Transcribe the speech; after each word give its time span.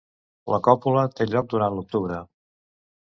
La 0.53 0.59
còpula 0.67 1.03
té 1.19 1.27
lloc 1.33 1.51
durant 1.53 1.77
l'octubre. 1.77 2.21